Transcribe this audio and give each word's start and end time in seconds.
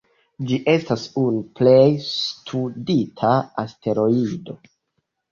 Ĝi 0.51 0.57
estas 0.71 1.01
unu 1.23 1.41
plej 1.59 1.83
studita 2.05 3.33
asteroido. 3.65 4.57